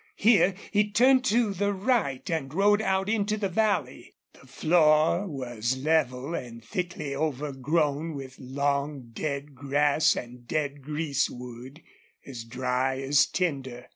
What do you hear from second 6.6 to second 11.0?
thickly overgrown with long, dead grass and dead